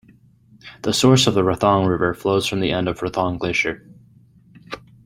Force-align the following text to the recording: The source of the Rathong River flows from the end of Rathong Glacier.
The 0.81 0.93
source 0.93 1.27
of 1.27 1.35
the 1.35 1.43
Rathong 1.43 1.87
River 1.87 2.15
flows 2.15 2.47
from 2.47 2.59
the 2.59 2.71
end 2.71 2.87
of 2.87 3.01
Rathong 3.01 3.37
Glacier. 3.37 3.87